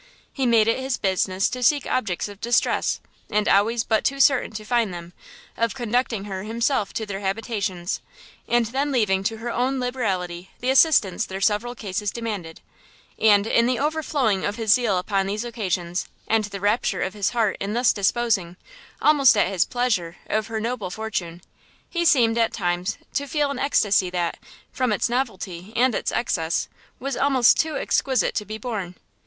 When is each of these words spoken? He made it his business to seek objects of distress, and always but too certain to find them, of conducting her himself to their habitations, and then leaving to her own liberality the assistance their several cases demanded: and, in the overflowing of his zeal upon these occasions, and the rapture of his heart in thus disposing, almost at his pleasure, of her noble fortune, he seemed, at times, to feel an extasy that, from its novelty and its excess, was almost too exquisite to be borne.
He 0.33 0.47
made 0.47 0.67
it 0.67 0.79
his 0.79 0.97
business 0.97 1.47
to 1.51 1.61
seek 1.61 1.85
objects 1.85 2.27
of 2.27 2.41
distress, 2.41 2.99
and 3.29 3.47
always 3.47 3.83
but 3.83 4.03
too 4.03 4.19
certain 4.19 4.49
to 4.53 4.65
find 4.65 4.91
them, 4.91 5.13
of 5.55 5.75
conducting 5.75 6.23
her 6.23 6.41
himself 6.41 6.91
to 6.93 7.05
their 7.05 7.19
habitations, 7.19 8.01
and 8.47 8.65
then 8.65 8.91
leaving 8.91 9.23
to 9.25 9.37
her 9.37 9.51
own 9.51 9.79
liberality 9.79 10.49
the 10.59 10.71
assistance 10.71 11.27
their 11.27 11.39
several 11.39 11.75
cases 11.75 12.09
demanded: 12.09 12.61
and, 13.19 13.45
in 13.45 13.67
the 13.67 13.77
overflowing 13.77 14.43
of 14.43 14.55
his 14.55 14.73
zeal 14.73 14.97
upon 14.97 15.27
these 15.27 15.45
occasions, 15.45 16.07
and 16.27 16.45
the 16.45 16.59
rapture 16.59 17.03
of 17.03 17.13
his 17.13 17.29
heart 17.29 17.55
in 17.59 17.73
thus 17.73 17.93
disposing, 17.93 18.57
almost 19.03 19.37
at 19.37 19.49
his 19.49 19.65
pleasure, 19.65 20.15
of 20.25 20.47
her 20.47 20.59
noble 20.59 20.89
fortune, 20.89 21.43
he 21.91 22.03
seemed, 22.05 22.39
at 22.39 22.51
times, 22.51 22.97
to 23.13 23.27
feel 23.27 23.51
an 23.51 23.59
extasy 23.59 24.09
that, 24.09 24.39
from 24.71 24.91
its 24.91 25.09
novelty 25.09 25.71
and 25.75 25.93
its 25.93 26.11
excess, 26.11 26.67
was 26.99 27.15
almost 27.15 27.59
too 27.59 27.77
exquisite 27.77 28.33
to 28.33 28.45
be 28.45 28.57
borne. 28.57 28.95